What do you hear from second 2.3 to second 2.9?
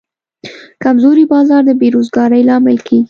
لامل